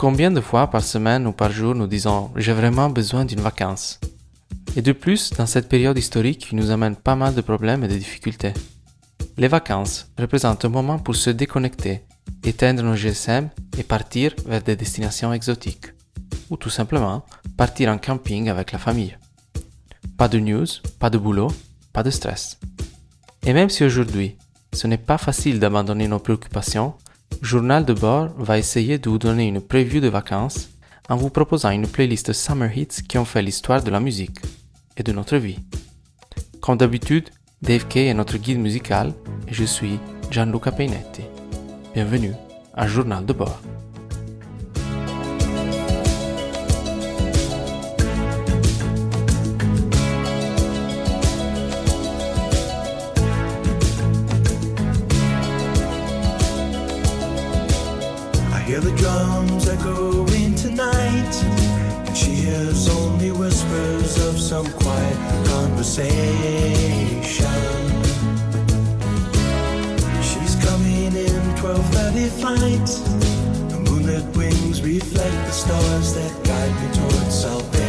Combien 0.00 0.30
de 0.30 0.40
fois 0.40 0.68
par 0.68 0.82
semaine 0.82 1.26
ou 1.26 1.32
par 1.32 1.50
jour 1.50 1.74
nous 1.74 1.86
disons 1.86 2.30
j'ai 2.34 2.54
vraiment 2.54 2.88
besoin 2.88 3.26
d'une 3.26 3.42
vacance? 3.42 4.00
Et 4.74 4.80
de 4.80 4.92
plus, 4.92 5.28
dans 5.28 5.44
cette 5.44 5.68
période 5.68 5.98
historique 5.98 6.46
qui 6.48 6.54
nous 6.54 6.70
amène 6.70 6.96
pas 6.96 7.16
mal 7.16 7.34
de 7.34 7.42
problèmes 7.42 7.84
et 7.84 7.88
de 7.88 7.98
difficultés. 7.98 8.54
Les 9.36 9.46
vacances 9.46 10.10
représentent 10.18 10.64
un 10.64 10.70
moment 10.70 10.98
pour 10.98 11.16
se 11.16 11.28
déconnecter, 11.28 12.00
éteindre 12.44 12.82
nos 12.82 12.94
GSM 12.94 13.50
et 13.76 13.82
partir 13.82 14.32
vers 14.46 14.62
des 14.62 14.74
destinations 14.74 15.34
exotiques. 15.34 15.92
Ou 16.48 16.56
tout 16.56 16.70
simplement 16.70 17.26
partir 17.58 17.90
en 17.90 17.98
camping 17.98 18.48
avec 18.48 18.72
la 18.72 18.78
famille. 18.78 19.18
Pas 20.16 20.28
de 20.28 20.38
news, 20.38 20.66
pas 20.98 21.10
de 21.10 21.18
boulot, 21.18 21.52
pas 21.92 22.02
de 22.02 22.10
stress. 22.10 22.58
Et 23.44 23.52
même 23.52 23.68
si 23.68 23.84
aujourd'hui, 23.84 24.38
ce 24.72 24.86
n'est 24.86 24.96
pas 24.96 25.18
facile 25.18 25.60
d'abandonner 25.60 26.08
nos 26.08 26.20
préoccupations, 26.20 26.94
Journal 27.42 27.84
de 27.84 27.94
bord 27.94 28.28
va 28.36 28.58
essayer 28.58 28.98
de 28.98 29.08
vous 29.08 29.18
donner 29.18 29.48
une 29.48 29.60
preview 29.60 30.00
de 30.00 30.08
vacances 30.08 30.68
en 31.08 31.16
vous 31.16 31.30
proposant 31.30 31.70
une 31.70 31.86
playlist 31.86 32.32
Summer 32.32 32.76
Hits 32.76 33.02
qui 33.08 33.18
ont 33.18 33.24
fait 33.24 33.42
l'histoire 33.42 33.82
de 33.82 33.90
la 33.90 34.00
musique 34.00 34.38
et 34.96 35.02
de 35.02 35.12
notre 35.12 35.36
vie. 35.36 35.58
Comme 36.60 36.76
d'habitude, 36.76 37.30
Dave 37.62 37.86
Kay 37.88 38.06
est 38.06 38.14
notre 38.14 38.36
guide 38.36 38.58
musical 38.58 39.12
et 39.48 39.54
je 39.54 39.64
suis 39.64 39.98
Gianluca 40.30 40.70
Peinetti. 40.70 41.22
Bienvenue 41.94 42.34
à 42.74 42.86
Journal 42.86 43.24
de 43.24 43.32
bord. 43.32 43.60
Conversation. 66.00 67.90
She's 70.22 70.54
coming 70.64 71.14
in 71.14 71.54
12:30 71.56 72.28
flight. 72.40 72.88
The 73.70 73.78
moonlit 73.78 74.24
wings 74.36 74.82
reflect 74.82 75.46
the 75.46 75.52
stars 75.52 76.14
that 76.14 76.32
guide 76.44 76.74
me 76.80 76.88
towards 76.98 77.34
salvation. 77.34 77.84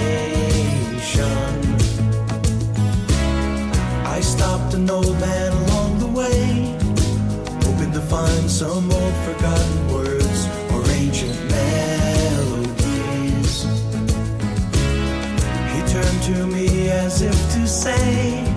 I 4.05 4.21
stopped 4.21 4.73
an 4.73 4.89
old 4.89 5.19
man 5.19 5.51
along 5.63 5.99
the 5.99 6.07
way, 6.07 6.75
hoping 7.65 7.91
to 7.93 8.01
find 8.01 8.49
some 8.49 8.91
old 8.91 9.15
forgotten 9.25 9.87
words 9.93 10.47
or 10.73 10.81
ancient 11.01 11.39
melodies. 11.55 12.85
He 15.73 15.79
turned 15.93 16.21
to 16.29 16.47
me 16.47 16.89
as 16.89 17.21
if 17.21 17.50
say, 17.71 18.50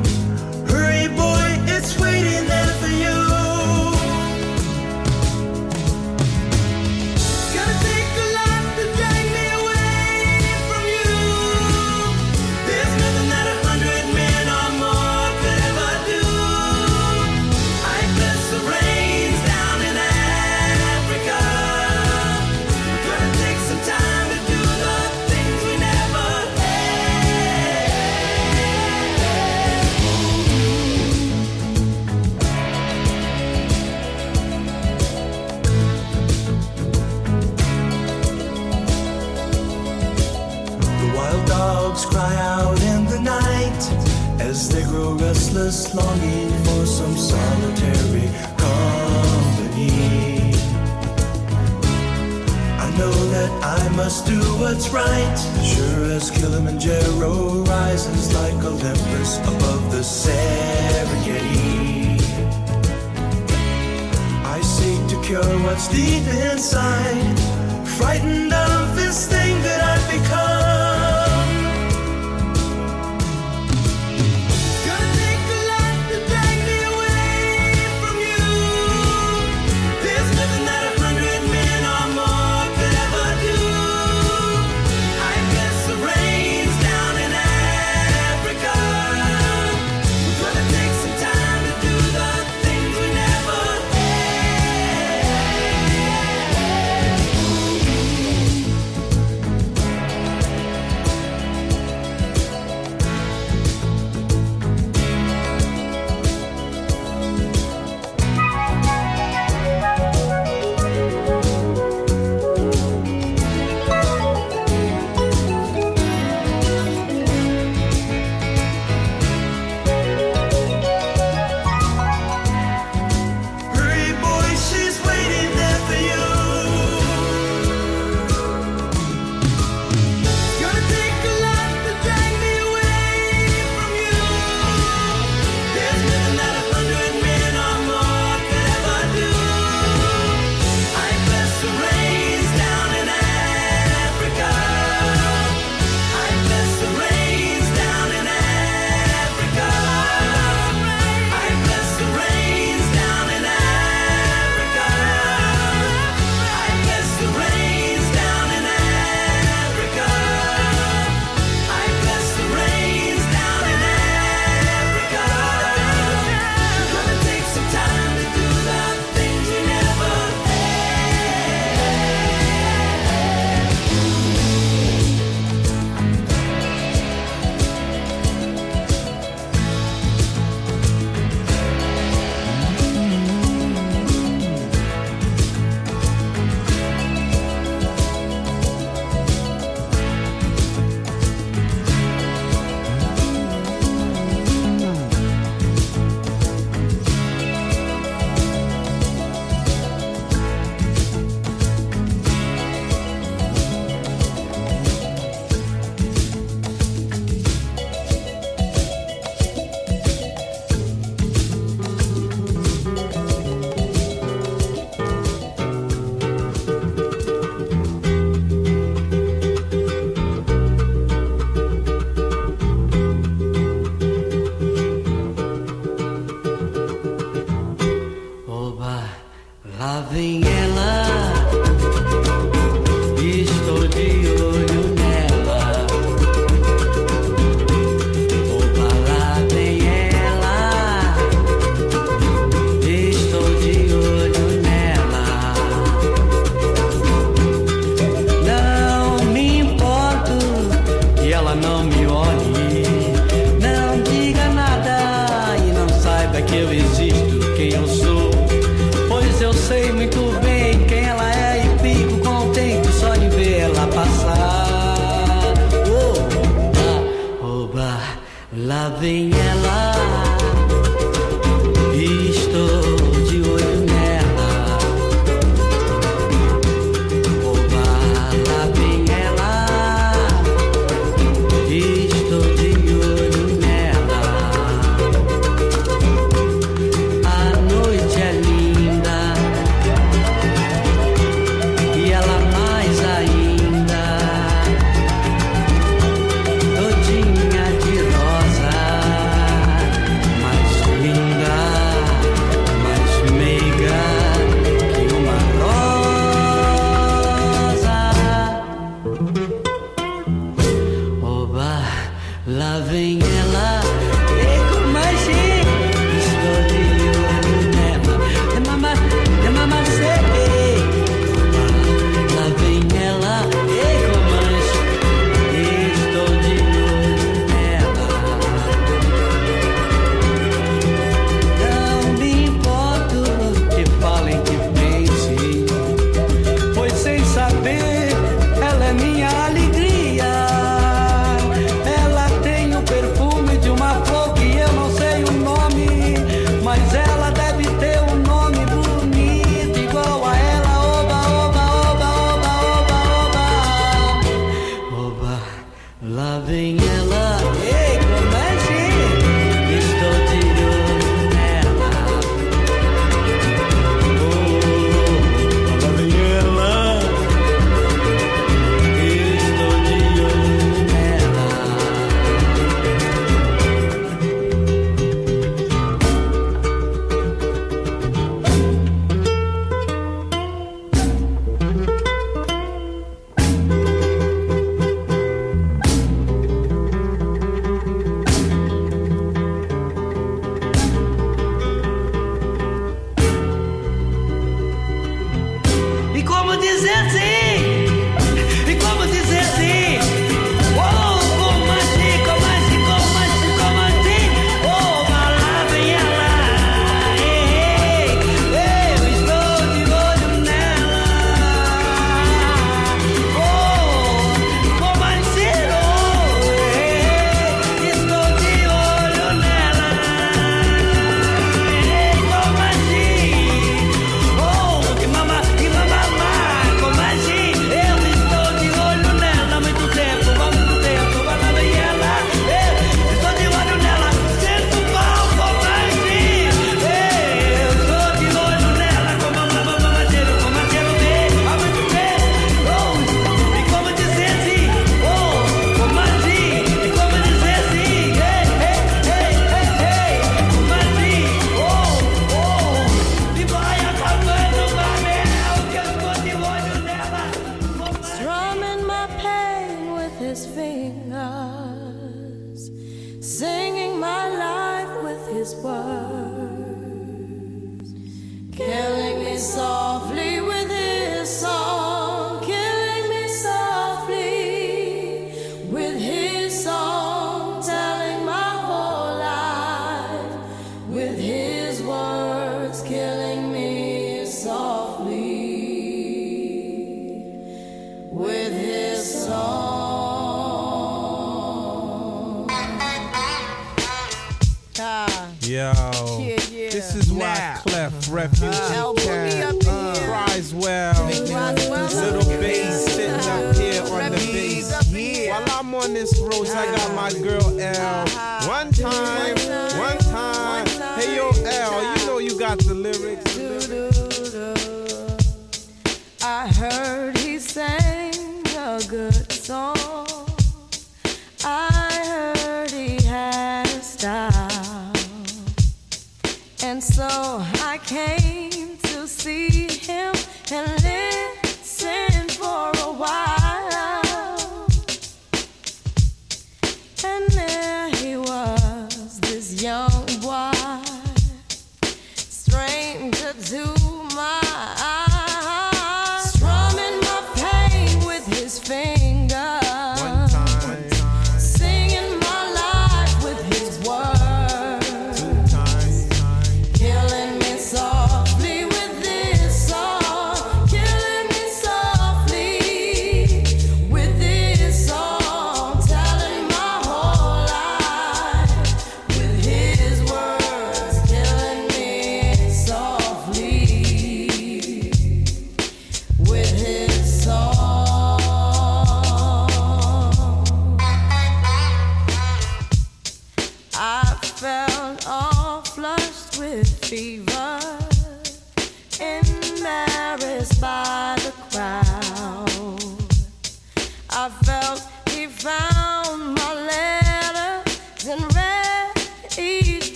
Having 229.84 230.53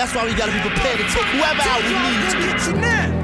That's 0.00 0.14
why 0.14 0.24
we 0.24 0.32
gotta 0.32 0.50
be 0.50 0.60
prepared 0.60 0.96
to 0.96 1.04
take 1.12 1.26
whoever 1.26 1.60
out 1.60 1.82
we 1.84 3.12
need. 3.12 3.19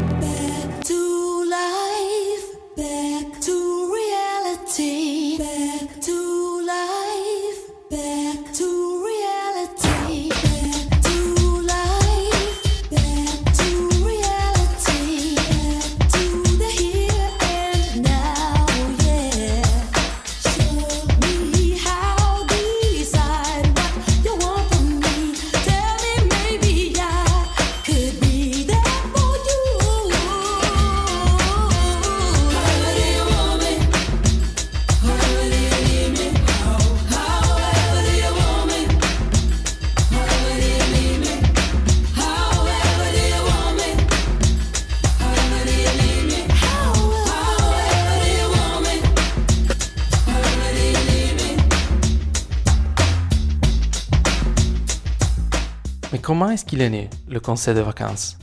comment 56.38 56.50
est-ce 56.50 56.66
qu'il 56.66 56.82
est 56.82 56.90
né, 56.90 57.08
le 57.30 57.40
conseil 57.40 57.74
de 57.74 57.80
vacances? 57.80 58.36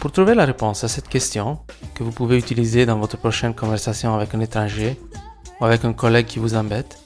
Pour 0.00 0.10
trouver 0.10 0.34
la 0.34 0.44
réponse 0.44 0.82
à 0.82 0.88
cette 0.88 1.08
question, 1.08 1.60
que 1.94 2.02
vous 2.02 2.10
pouvez 2.10 2.36
utiliser 2.36 2.86
dans 2.86 2.98
votre 2.98 3.16
prochaine 3.16 3.54
conversation 3.54 4.16
avec 4.16 4.34
un 4.34 4.40
étranger 4.40 4.98
ou 5.60 5.64
avec 5.64 5.84
un 5.84 5.92
collègue 5.92 6.26
qui 6.26 6.40
vous 6.40 6.56
embête, 6.56 6.98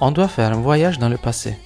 on 0.00 0.12
doit 0.12 0.28
faire 0.28 0.52
un 0.52 0.60
voyage 0.60 1.00
dans 1.00 1.08
le 1.08 1.16
passé. 1.16 1.58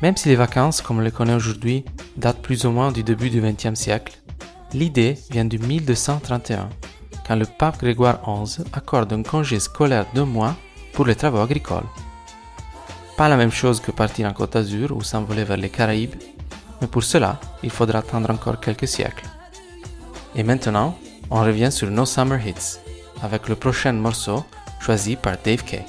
Même 0.00 0.16
si 0.16 0.28
les 0.28 0.36
vacances, 0.36 0.80
comme 0.80 0.98
on 0.98 1.00
les 1.00 1.10
connaît 1.10 1.34
aujourd'hui, 1.34 1.84
datent 2.16 2.40
plus 2.40 2.64
ou 2.66 2.70
moins 2.70 2.92
du 2.92 3.02
début 3.02 3.30
du 3.30 3.40
XXe 3.40 3.74
siècle, 3.74 4.20
l'idée 4.72 5.18
vient 5.32 5.44
de 5.44 5.58
1231, 5.58 6.68
quand 7.26 7.34
le 7.34 7.46
pape 7.46 7.80
Grégoire 7.80 8.20
XI 8.44 8.62
accorde 8.72 9.12
un 9.12 9.24
congé 9.24 9.58
scolaire 9.58 10.06
de 10.14 10.22
mois 10.22 10.54
pour 10.92 11.04
les 11.04 11.16
travaux 11.16 11.40
agricoles. 11.40 11.90
Pas 13.16 13.28
la 13.28 13.36
même 13.36 13.50
chose 13.50 13.80
que 13.80 13.90
partir 13.90 14.28
en 14.28 14.32
Côte 14.32 14.52
d'Azur 14.52 14.96
ou 14.96 15.02
s'envoler 15.02 15.42
vers 15.42 15.56
les 15.56 15.70
Caraïbes 15.70 16.14
mais 16.80 16.86
pour 16.86 17.02
cela, 17.02 17.38
il 17.62 17.70
faudra 17.70 18.00
attendre 18.00 18.30
encore 18.30 18.60
quelques 18.60 18.88
siècles. 18.88 19.26
Et 20.34 20.42
maintenant, 20.42 20.96
on 21.30 21.42
revient 21.42 21.72
sur 21.72 21.90
nos 21.90 22.06
Summer 22.06 22.44
Hits, 22.46 22.78
avec 23.22 23.48
le 23.48 23.56
prochain 23.56 23.92
morceau 23.92 24.44
choisi 24.80 25.16
par 25.16 25.36
Dave 25.42 25.64
Kay. 25.64 25.84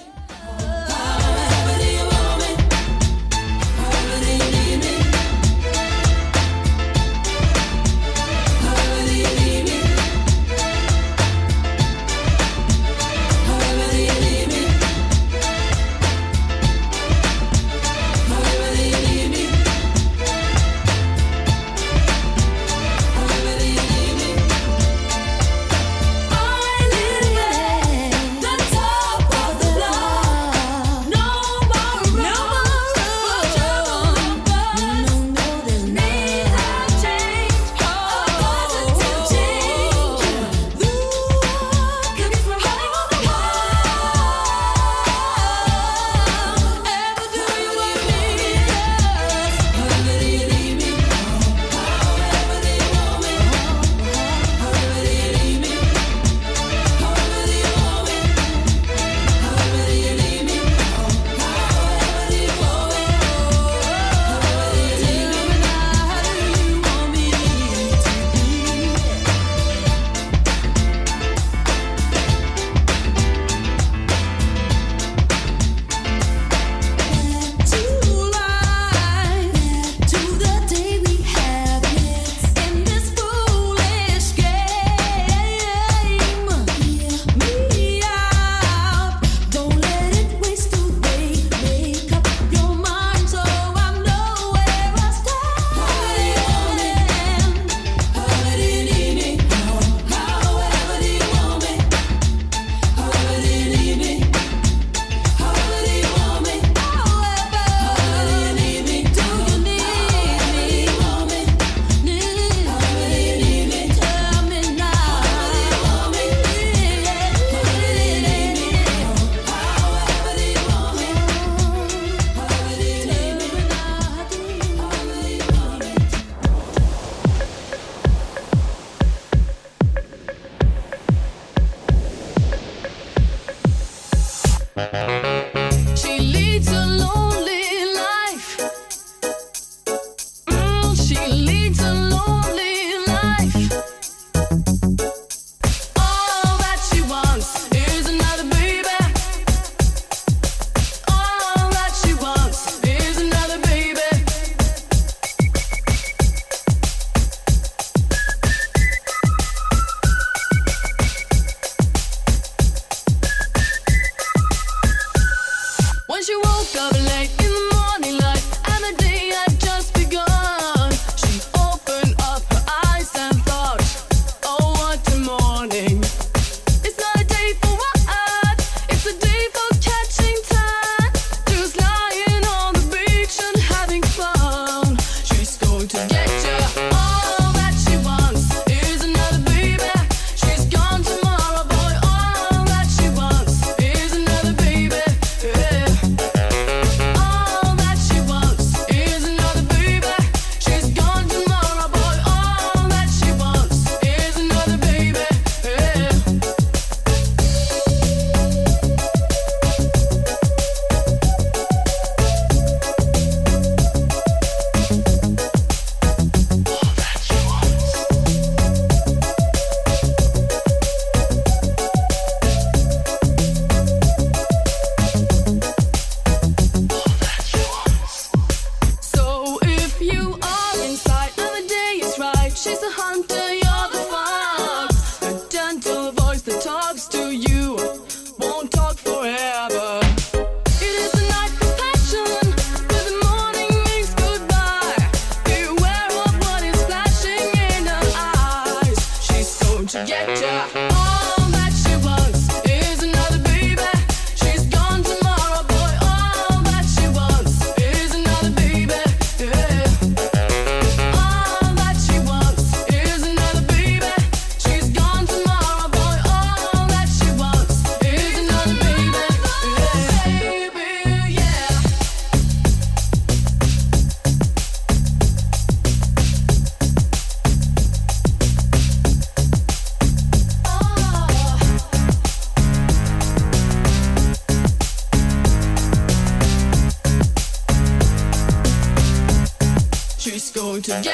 You. 291.05 291.11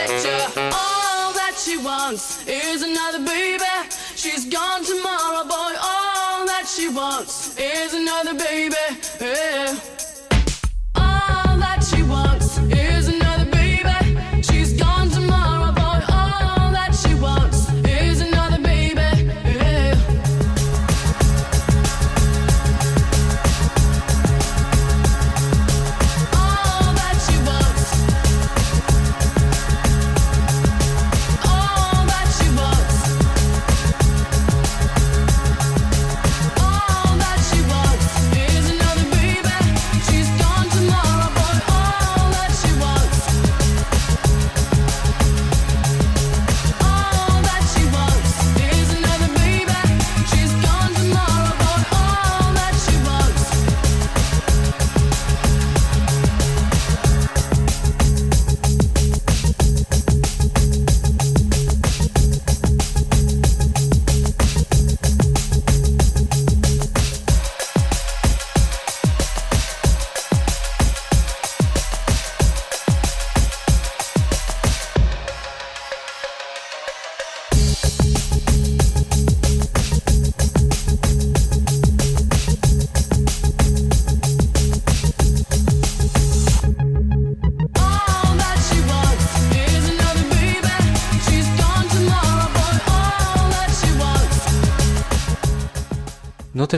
All 0.72 1.34
that 1.34 1.56
she 1.58 1.78
wants 1.78 2.48
is 2.48 2.82
another 2.82 3.20
baby. 3.26 3.64
She's 4.16 4.46
gone 4.46 4.84
tomorrow, 4.84 5.44
boy. 5.44 5.74
All 5.82 6.46
that 6.46 6.66
she 6.68 6.90
wants 6.90 7.58
is 7.58 7.94
another 7.94 8.34
baby. 8.34 8.76
Yeah. 9.20 10.13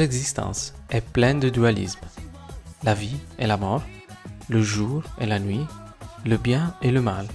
Existence 0.01 0.73
est 0.89 1.01
pleine 1.01 1.39
de 1.39 1.49
dualisme. 1.49 2.01
La 2.83 2.93
vie 2.93 3.17
et 3.39 3.47
la 3.47 3.57
mort, 3.57 3.83
le 4.49 4.61
jour 4.61 5.03
et 5.19 5.25
la 5.25 5.39
nuit, 5.39 5.65
le 6.25 6.37
bien 6.37 6.75
et 6.81 6.91
le 6.91 7.01
mal, 7.01 7.27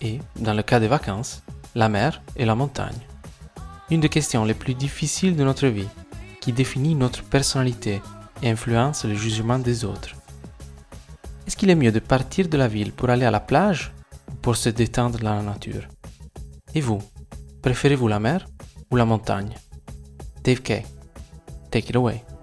et, 0.00 0.20
dans 0.36 0.54
le 0.54 0.62
cas 0.62 0.80
des 0.80 0.88
vacances, 0.88 1.42
la 1.74 1.88
mer 1.88 2.22
et 2.36 2.44
la 2.44 2.54
montagne. 2.54 2.98
Une 3.90 4.00
des 4.00 4.08
questions 4.08 4.44
les 4.44 4.54
plus 4.54 4.74
difficiles 4.74 5.36
de 5.36 5.44
notre 5.44 5.66
vie, 5.66 5.88
qui 6.40 6.52
définit 6.52 6.94
notre 6.94 7.22
personnalité 7.24 8.00
et 8.42 8.50
influence 8.50 9.04
le 9.04 9.14
jugement 9.14 9.58
des 9.58 9.84
autres. 9.84 10.14
Est-ce 11.46 11.56
qu'il 11.56 11.70
est 11.70 11.74
mieux 11.74 11.92
de 11.92 12.00
partir 12.00 12.48
de 12.48 12.56
la 12.56 12.68
ville 12.68 12.92
pour 12.92 13.10
aller 13.10 13.24
à 13.24 13.30
la 13.30 13.40
plage 13.40 13.92
ou 14.30 14.34
pour 14.36 14.56
se 14.56 14.68
détendre 14.68 15.18
dans 15.18 15.34
la 15.34 15.42
nature? 15.42 15.88
Et 16.74 16.80
vous, 16.80 17.02
préférez-vous 17.62 18.08
la 18.08 18.20
mer 18.20 18.46
ou 18.90 18.96
la 18.96 19.04
montagne? 19.04 19.54
Dave 20.44 20.62
Kay, 20.62 20.84
take 21.76 21.90
it 21.90 21.96
away. 21.96 22.35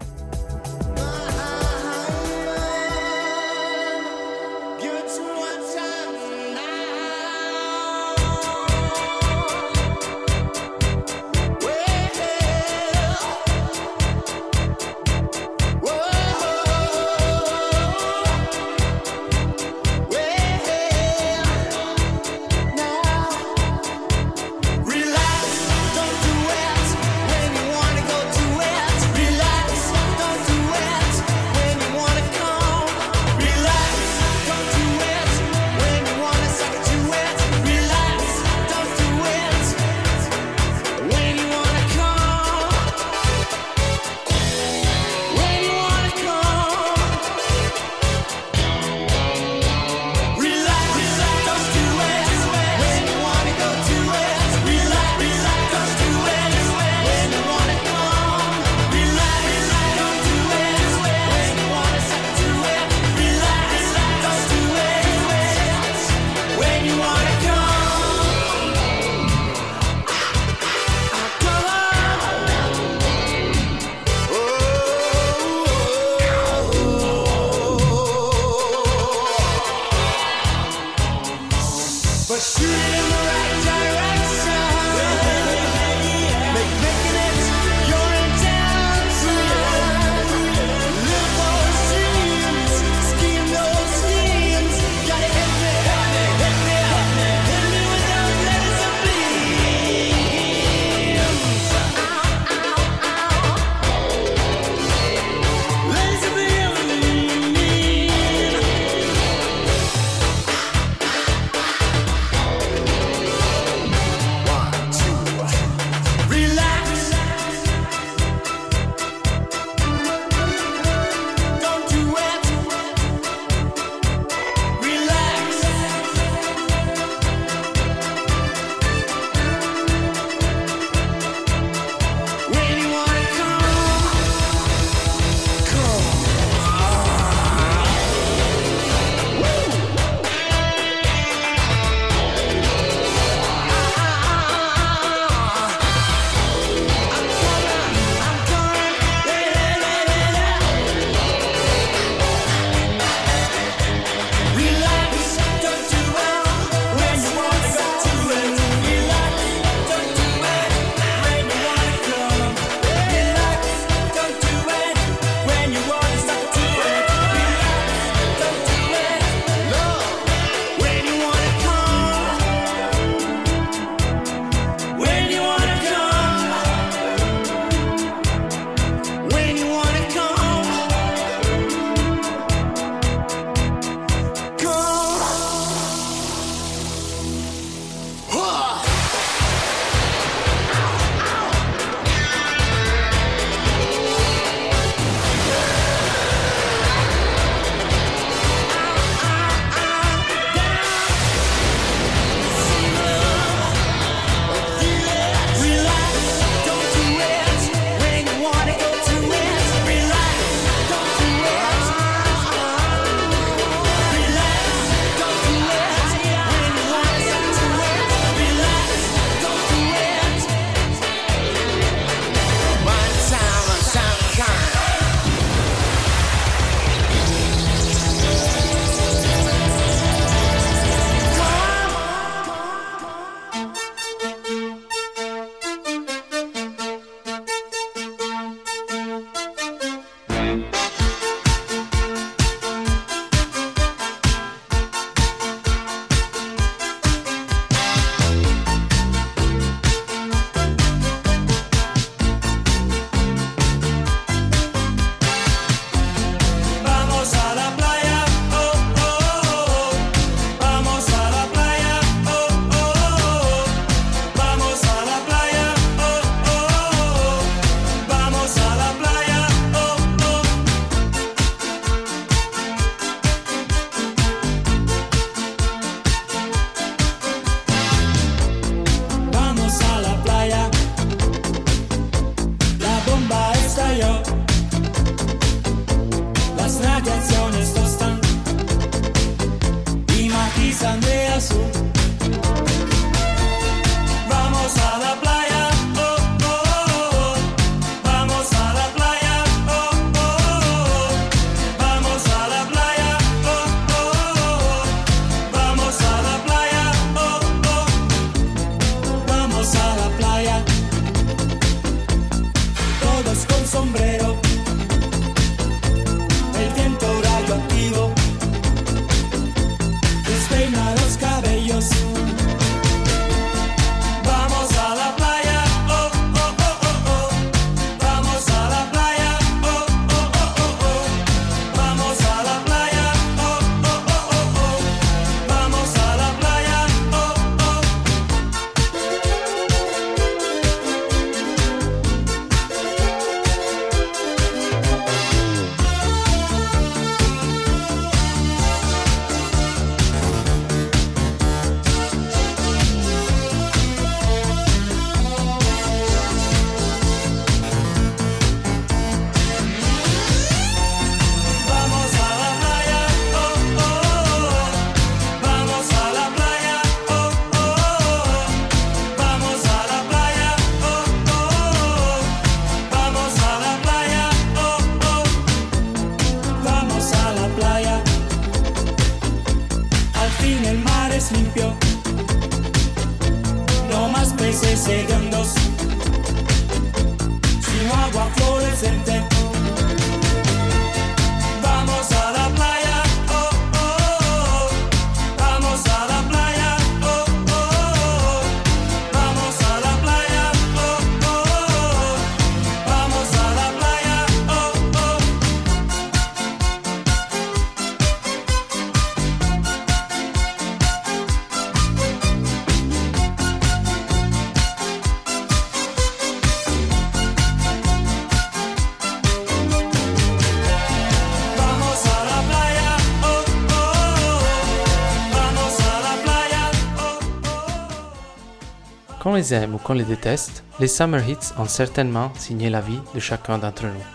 Qu'on 429.33 429.37
les 429.37 429.51
aime 429.55 429.73
ou 429.73 429.79
qu'on 429.79 429.93
les 429.93 430.03
déteste, 430.03 430.63
les 430.79 430.87
Summer 430.87 431.27
Hits 431.27 431.53
ont 431.57 431.65
certainement 431.65 432.31
signé 432.35 432.69
la 432.69 432.81
vie 432.81 432.99
de 433.15 433.19
chacun 433.19 433.57
d'entre 433.57 433.85
nous. 433.85 434.05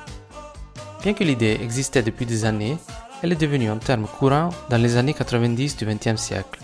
Bien 1.02 1.12
que 1.12 1.24
l'idée 1.24 1.58
existait 1.60 2.04
depuis 2.04 2.24
des 2.24 2.44
années, 2.44 2.78
elle 3.20 3.32
est 3.32 3.40
devenue 3.40 3.68
un 3.68 3.78
terme 3.78 4.06
courant 4.06 4.50
dans 4.70 4.80
les 4.80 4.96
années 4.96 5.14
90 5.14 5.76
du 5.76 5.86
XXe 5.86 6.22
siècle. 6.22 6.60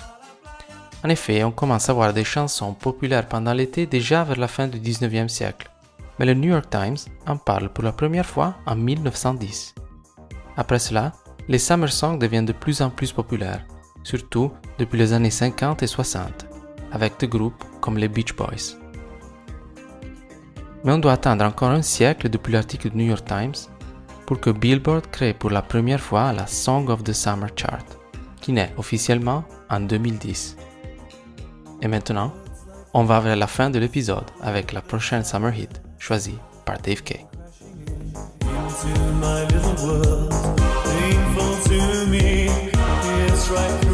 En 1.02 1.08
effet, 1.08 1.42
on 1.42 1.50
commence 1.50 1.88
à 1.88 1.94
voir 1.94 2.12
des 2.12 2.22
chansons 2.22 2.74
populaires 2.74 3.26
pendant 3.26 3.52
l'été 3.52 3.86
déjà 3.86 4.22
vers 4.22 4.38
la 4.38 4.46
fin 4.46 4.68
du 4.68 4.78
XIXe 4.78 5.32
siècle, 5.32 5.68
mais 6.20 6.26
le 6.26 6.34
New 6.34 6.50
York 6.50 6.70
Times 6.70 7.12
en 7.26 7.36
parle 7.36 7.70
pour 7.70 7.82
la 7.82 7.90
première 7.90 8.24
fois 8.24 8.54
en 8.66 8.76
1910. 8.76 9.74
Après 10.56 10.78
cela, 10.78 11.10
les 11.48 11.58
summer 11.58 11.90
songs 11.90 12.18
deviennent 12.18 12.46
de 12.46 12.52
plus 12.52 12.82
en 12.82 12.90
plus 12.90 13.10
populaires, 13.10 13.66
surtout 14.04 14.52
depuis 14.78 14.98
les 14.98 15.12
années 15.12 15.32
50 15.32 15.82
et 15.82 15.88
60, 15.88 16.46
avec 16.92 17.18
des 17.18 17.26
groupes 17.26 17.64
comme 17.84 17.98
les 17.98 18.08
Beach 18.08 18.34
Boys. 18.34 18.78
Mais 20.82 20.92
on 20.92 20.98
doit 20.98 21.12
attendre 21.12 21.44
encore 21.44 21.68
un 21.68 21.82
siècle 21.82 22.30
depuis 22.30 22.54
l'article 22.54 22.88
du 22.88 22.96
New 22.96 23.04
York 23.04 23.26
Times 23.26 23.68
pour 24.24 24.40
que 24.40 24.48
Billboard 24.48 25.10
crée 25.10 25.34
pour 25.34 25.50
la 25.50 25.60
première 25.60 26.00
fois 26.00 26.32
la 26.32 26.46
Song 26.46 26.88
of 26.88 27.04
the 27.04 27.12
Summer 27.12 27.50
Chart, 27.54 27.84
qui 28.40 28.52
naît 28.52 28.72
officiellement 28.78 29.44
en 29.68 29.80
2010. 29.80 30.56
Et 31.82 31.88
maintenant, 31.88 32.32
on 32.94 33.04
va 33.04 33.20
vers 33.20 33.36
la 33.36 33.46
fin 33.46 33.68
de 33.68 33.78
l'épisode 33.78 34.30
avec 34.40 34.72
la 34.72 34.80
prochaine 34.80 35.22
Summer 35.22 35.54
Hit 35.54 35.82
choisie 35.98 36.38
par 36.64 36.78
Dave 36.78 37.02
Kay. 37.02 37.26
into 43.54 43.93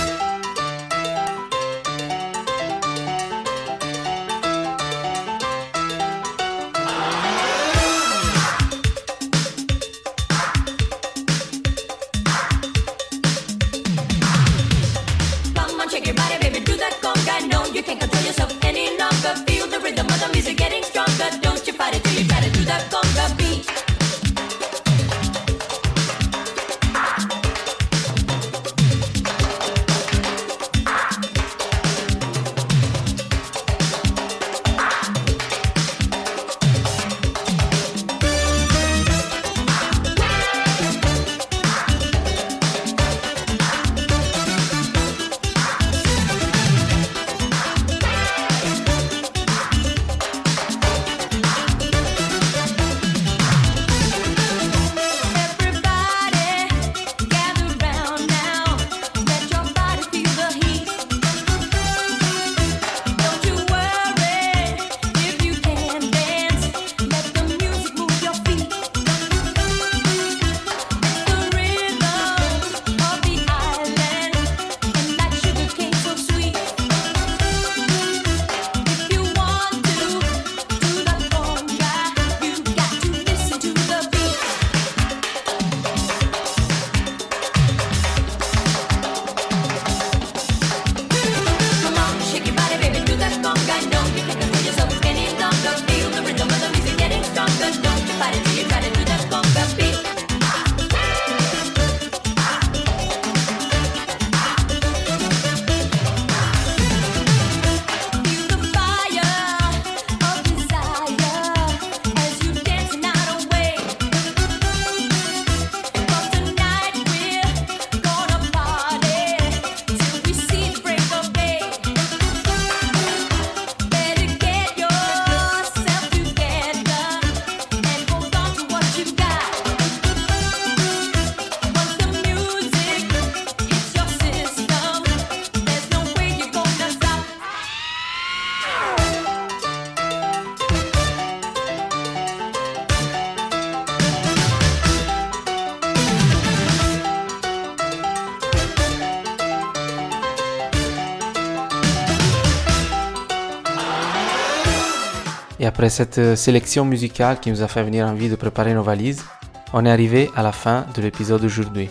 Après 155.81 155.89
cette 155.89 156.19
euh, 156.19 156.35
sélection 156.35 156.85
musicale 156.85 157.39
qui 157.39 157.49
nous 157.49 157.63
a 157.63 157.67
fait 157.67 157.81
venir 157.81 158.05
envie 158.05 158.29
de 158.29 158.35
préparer 158.35 158.75
nos 158.75 158.83
valises, 158.83 159.25
on 159.73 159.83
est 159.83 159.89
arrivé 159.89 160.29
à 160.35 160.43
la 160.43 160.51
fin 160.51 160.85
de 160.93 161.01
l'épisode 161.01 161.41
d'aujourd'hui. 161.41 161.89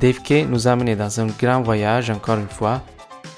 Dave 0.00 0.22
Kay 0.22 0.46
nous 0.48 0.68
a 0.68 0.70
amené 0.70 0.94
dans 0.94 1.18
un 1.18 1.26
grand 1.26 1.62
voyage 1.62 2.10
encore 2.10 2.38
une 2.38 2.48
fois, 2.48 2.80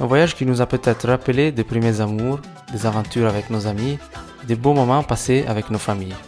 un 0.01 0.05
voyage 0.05 0.35
qui 0.35 0.45
nous 0.45 0.61
a 0.61 0.67
peut-être 0.67 1.09
rappelé 1.09 1.51
des 1.51 1.65
premiers 1.65 2.03
amours, 2.03 2.41
des 2.75 2.85
aventures 2.85 3.27
avec 3.27 3.49
nos 3.49 3.67
amis, 3.67 3.99
des 4.47 4.55
beaux 4.55 4.75
moments 4.75 5.03
passés 5.03 5.47
avec 5.49 5.71
nos 5.71 5.79
familles. 5.79 6.21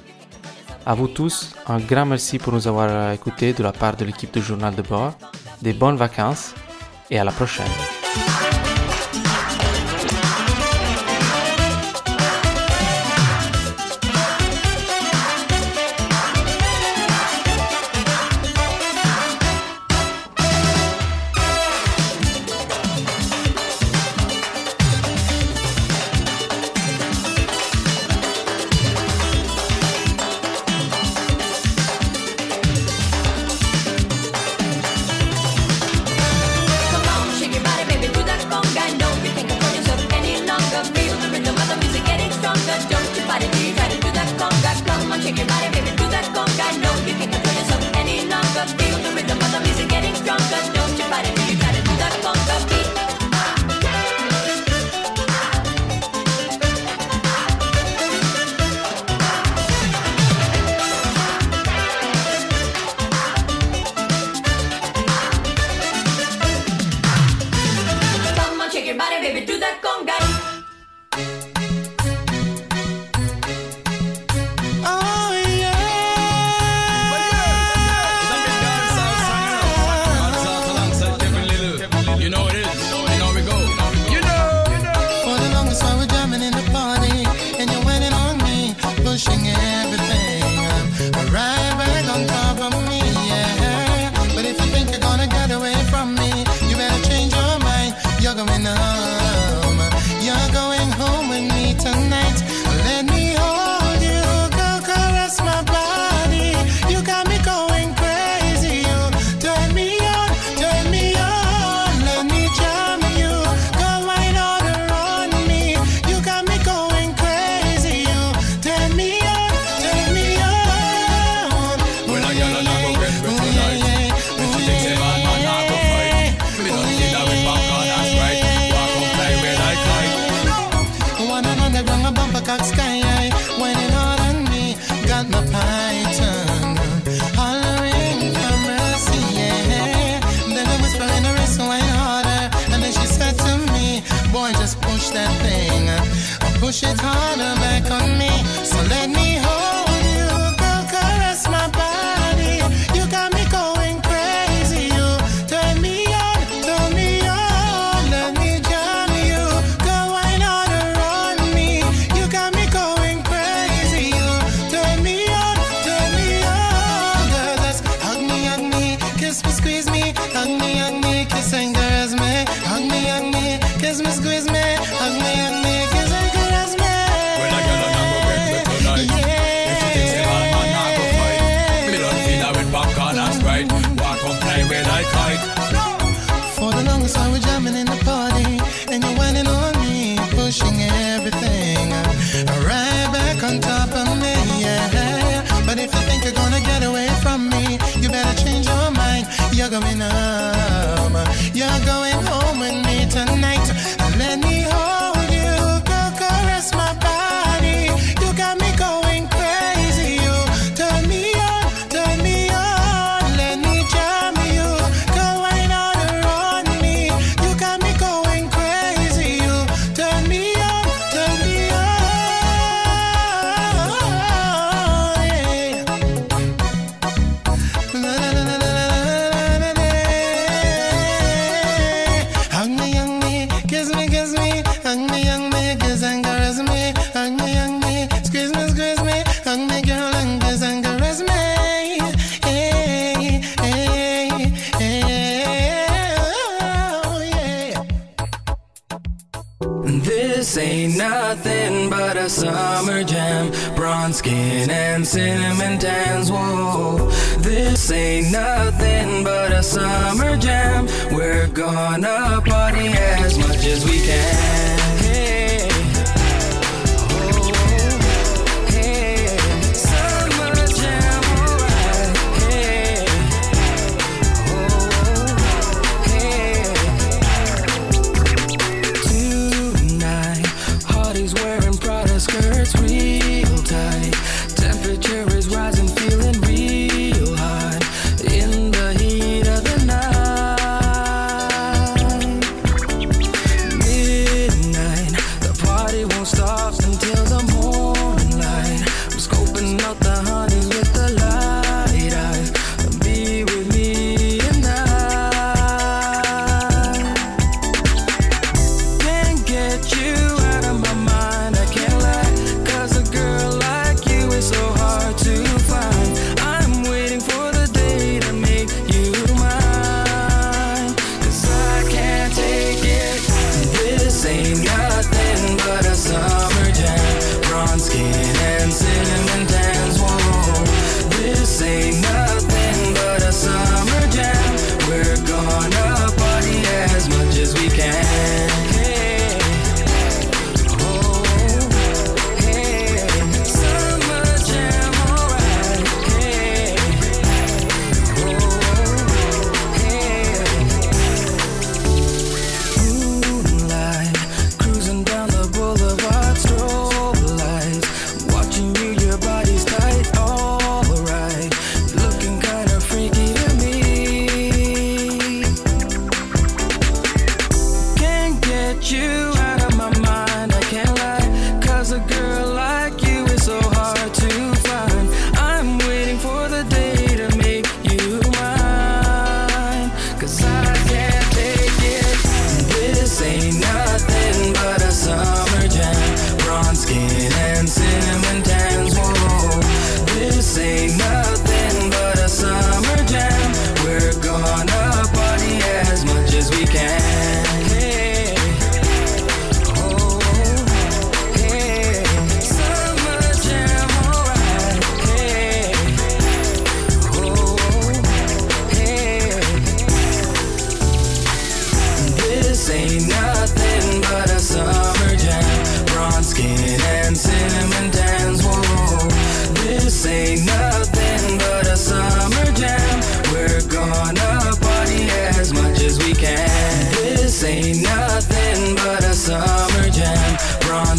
À 0.87 0.95
vous 0.95 1.09
tous, 1.09 1.55
un 1.67 1.77
grand 1.77 2.07
merci 2.07 2.39
pour 2.39 2.55
nous 2.55 2.67
avoir 2.67 2.89
euh, 2.89 3.13
écoutés 3.13 3.53
de 3.53 3.63
la 3.63 3.73
part 3.73 3.97
de 3.99 4.07
l'équipe 4.07 4.33
de 4.33 4.41
Journal 4.41 4.75
de 4.75 4.81
bord, 4.81 5.13
des 5.61 5.75
bonnes 5.75 5.97
vacances 5.97 6.55
et 7.11 7.19
à 7.19 7.25
la 7.25 7.33
prochaine. 7.33 7.67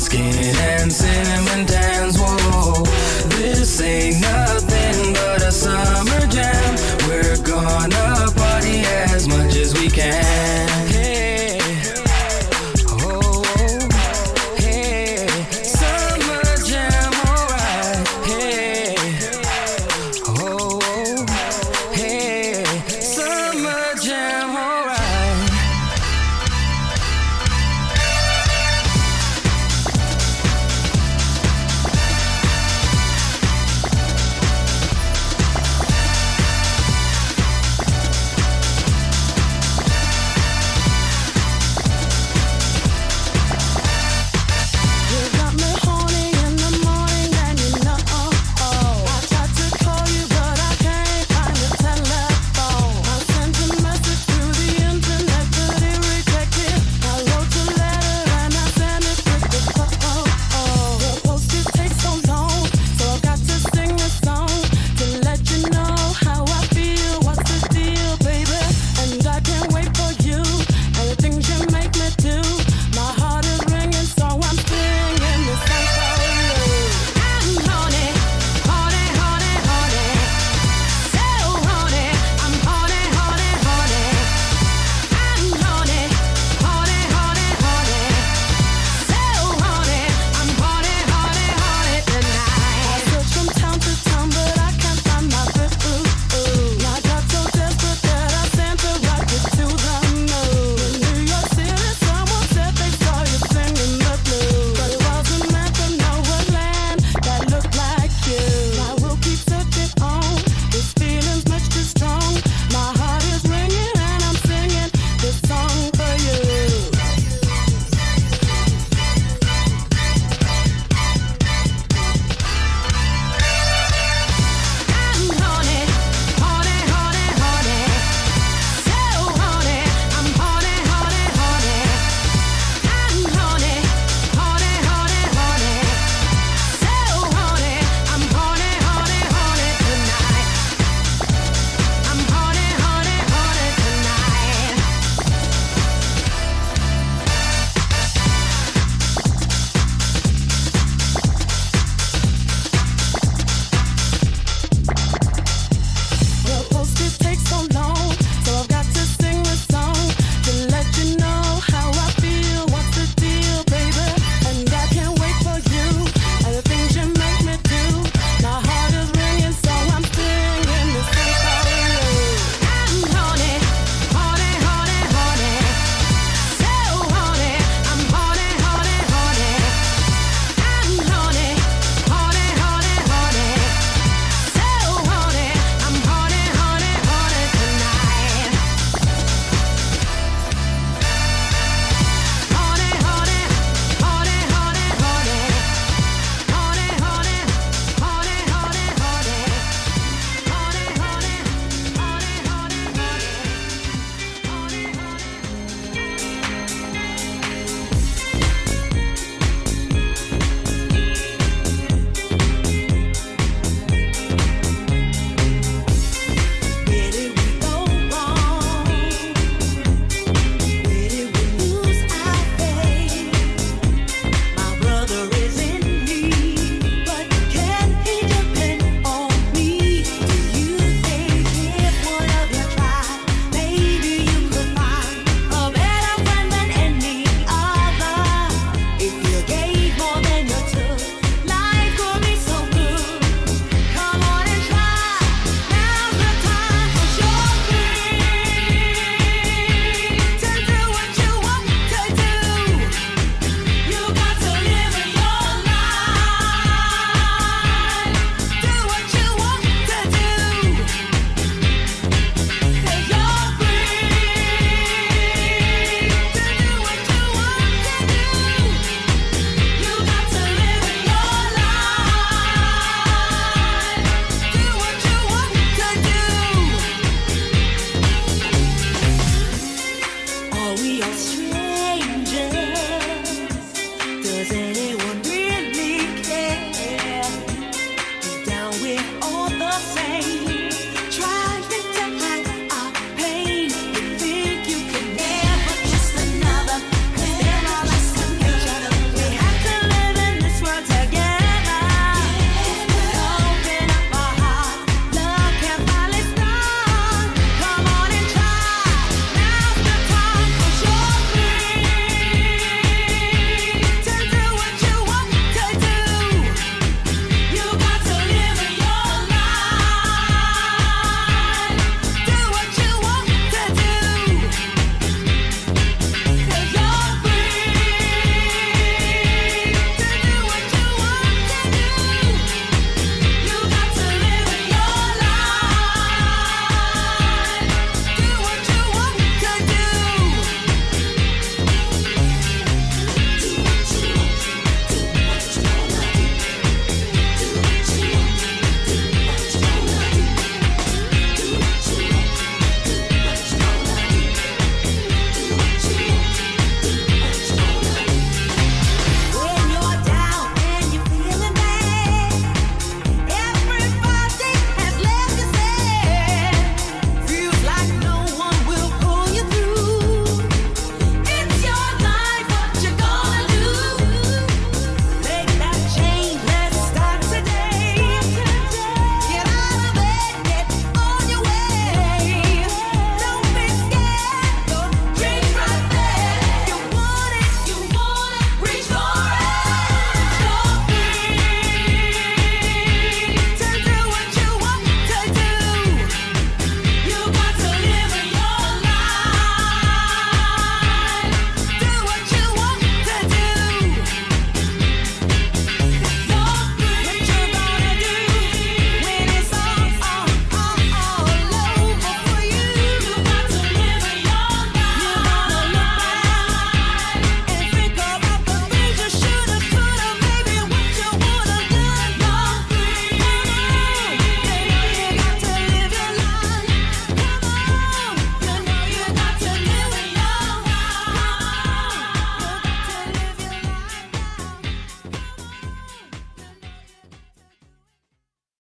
skin 0.08 0.34
and 0.80 0.94
sin. 0.94 1.27